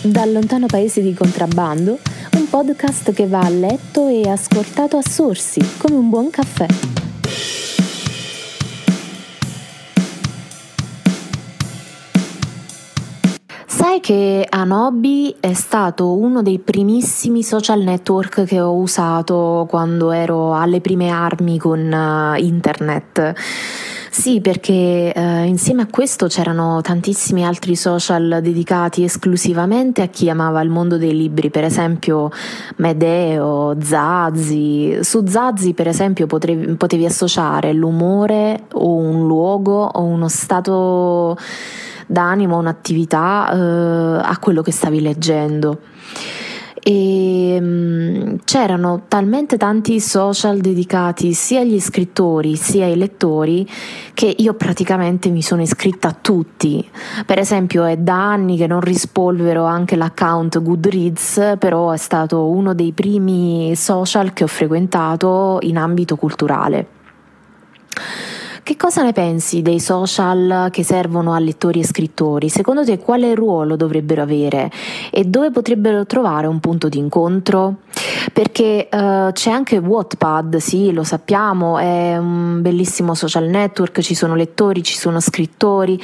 [0.00, 1.98] Dal lontano paese di contrabbando,
[2.36, 6.66] un podcast che va a letto e ascoltato a sorsi, come un buon caffè.
[13.66, 20.54] Sai che Anobi è stato uno dei primissimi social network che ho usato quando ero
[20.54, 23.34] alle prime armi con uh, internet.
[24.10, 30.60] Sì, perché eh, insieme a questo c'erano tantissimi altri social dedicati esclusivamente a chi amava
[30.62, 32.30] il mondo dei libri, per esempio
[32.76, 34.98] Medeo, Zazzi.
[35.02, 41.36] Su Zazzi, per esempio, potevi, potevi associare l'umore o un luogo o uno stato
[42.06, 45.80] d'animo, un'attività eh, a quello che stavi leggendo
[46.88, 47.27] e
[47.58, 53.68] um, c'erano talmente tanti social dedicati sia agli scrittori sia ai lettori
[54.14, 56.88] che io praticamente mi sono iscritta a tutti.
[57.24, 62.74] Per esempio è da anni che non rispolvero anche l'account Goodreads, però è stato uno
[62.74, 66.86] dei primi social che ho frequentato in ambito culturale.
[68.68, 72.50] Che cosa ne pensi dei social che servono a lettori e scrittori?
[72.50, 74.70] Secondo te quale ruolo dovrebbero avere
[75.10, 77.76] e dove potrebbero trovare un punto di incontro?
[78.30, 84.34] Perché uh, c'è anche Wattpad, sì, lo sappiamo, è un bellissimo social network, ci sono
[84.34, 85.98] lettori, ci sono scrittori,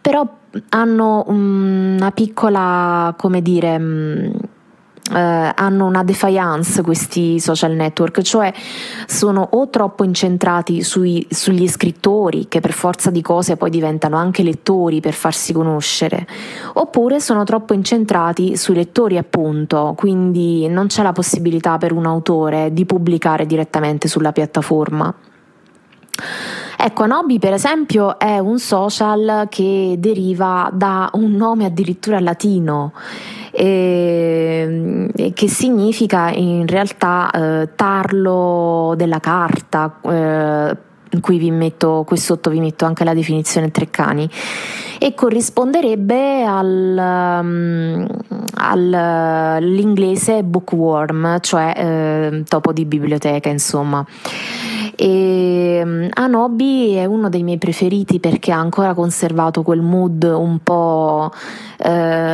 [0.00, 0.26] però
[0.70, 3.78] hanno una piccola, come dire,
[5.10, 8.52] eh, hanno una defiance questi social network, cioè
[9.06, 14.42] sono o troppo incentrati sui, sugli scrittori che per forza di cose poi diventano anche
[14.42, 16.26] lettori per farsi conoscere,
[16.74, 22.72] oppure sono troppo incentrati sui lettori appunto, quindi non c'è la possibilità per un autore
[22.72, 25.14] di pubblicare direttamente sulla piattaforma.
[26.80, 32.92] Ecco, Anobi per esempio è un social che deriva da un nome addirittura latino
[33.60, 39.98] eh, che significa in realtà eh, tarlo della carta.
[40.02, 40.76] Eh,
[41.20, 44.28] qui vi metto, qui sotto vi metto anche la definizione Treccani
[44.98, 48.06] e corrisponderebbe al, um,
[48.54, 54.04] all'inglese bookworm, cioè eh, topo di biblioteca, insomma.
[54.96, 60.58] E um, Anobi è uno dei miei preferiti perché ha ancora conservato quel mood un
[60.64, 61.30] po'
[61.78, 62.27] eh,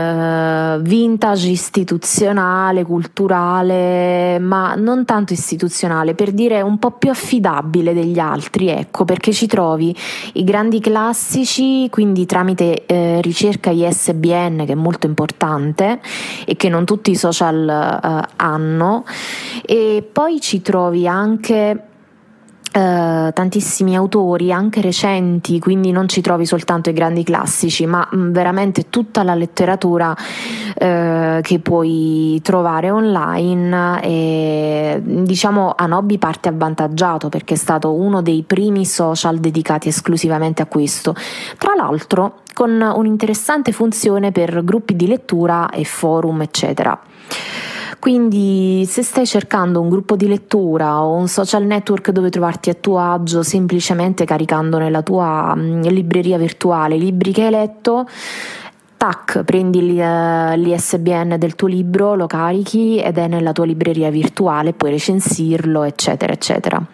[0.84, 8.68] vintage istituzionale, culturale, ma non tanto istituzionale, per dire un po' più affidabile degli altri,
[8.68, 9.94] ecco, perché ci trovi
[10.34, 16.00] i grandi classici, quindi tramite eh, ricerca ISBN che è molto importante
[16.44, 19.04] e che non tutti i social eh, hanno,
[19.64, 21.88] e poi ci trovi anche
[22.76, 28.32] Uh, tantissimi autori, anche recenti, quindi non ci trovi soltanto i grandi classici, ma mm,
[28.32, 34.02] veramente tutta la letteratura uh, che puoi trovare online.
[34.02, 40.66] E, diciamo Anobi parte avvantaggiato perché è stato uno dei primi social dedicati esclusivamente a
[40.66, 41.14] questo.
[41.56, 46.98] Tra l'altro con un'interessante funzione per gruppi di lettura e forum, eccetera.
[48.04, 52.74] Quindi se stai cercando un gruppo di lettura o un social network dove trovarti a
[52.74, 58.06] tuo agio semplicemente caricando nella tua libreria virtuale i libri che hai letto,
[58.98, 64.90] tac, prendi l'ISBN del tuo libro, lo carichi ed è nella tua libreria virtuale, puoi
[64.90, 66.84] recensirlo, eccetera, eccetera.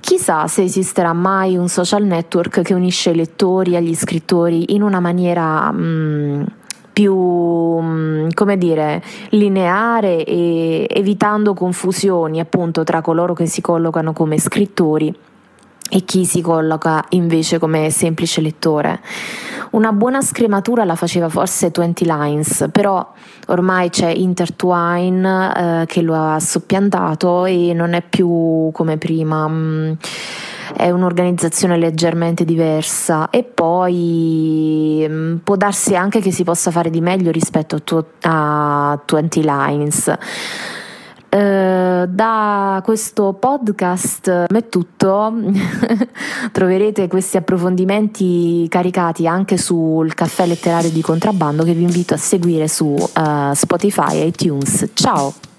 [0.00, 5.00] Chissà se esisterà mai un social network che unisce i lettori agli scrittori in una
[5.00, 5.70] maniera...
[5.70, 6.44] Mm,
[6.94, 14.38] più, mm, come dire, lineare e evitando confusioni appunto tra coloro che si collocano come
[14.38, 15.12] scrittori
[15.90, 19.00] e chi si colloca invece come semplice lettore.
[19.70, 23.12] Una buona scrematura la faceva forse 20 Lines, però
[23.48, 29.48] ormai c'è Intertwine eh, che lo ha soppiantato e non è più come prima.
[29.48, 29.92] Mm
[30.76, 36.90] è un'organizzazione leggermente diversa e poi mh, mm, può darsi anche che si possa fare
[36.90, 40.14] di meglio rispetto a, tu- a 20 Lines.
[41.34, 45.32] Uh, da questo podcast è tutto,
[46.52, 52.68] troverete questi approfondimenti caricati anche sul caffè letterario di contrabbando che vi invito a seguire
[52.68, 54.90] su uh, Spotify e iTunes.
[54.94, 55.53] Ciao!